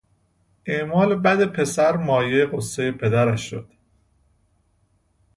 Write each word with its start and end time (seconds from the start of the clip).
اعمال 0.67 1.15
بد 1.15 1.45
پسر 1.53 1.97
مایهی 1.97 2.45
غصهی 2.45 2.91
پدرش 2.91 3.41
شد. 3.49 3.67